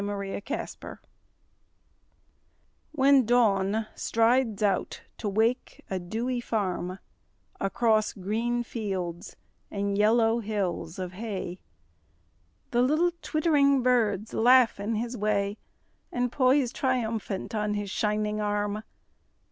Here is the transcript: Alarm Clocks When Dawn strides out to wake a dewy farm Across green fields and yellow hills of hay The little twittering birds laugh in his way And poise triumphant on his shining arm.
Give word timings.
Alarm 0.03 0.41
Clocks 0.47 0.77
When 2.91 3.23
Dawn 3.23 3.85
strides 3.93 4.63
out 4.63 5.01
to 5.19 5.29
wake 5.29 5.85
a 5.91 5.99
dewy 5.99 6.41
farm 6.41 6.97
Across 7.59 8.13
green 8.13 8.63
fields 8.63 9.35
and 9.69 9.95
yellow 9.95 10.39
hills 10.39 10.97
of 10.97 11.11
hay 11.13 11.59
The 12.71 12.81
little 12.81 13.11
twittering 13.21 13.83
birds 13.83 14.33
laugh 14.33 14.79
in 14.79 14.95
his 14.95 15.15
way 15.15 15.59
And 16.11 16.31
poise 16.31 16.73
triumphant 16.73 17.53
on 17.53 17.75
his 17.75 17.91
shining 17.91 18.41
arm. 18.41 18.81